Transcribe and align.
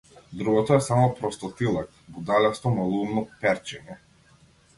Другото 0.37 0.73
е 0.73 0.81
само 0.85 1.09
простотилак, 1.19 1.93
будалесто, 2.15 2.73
малоумно 2.79 3.25
перчење. 3.45 4.01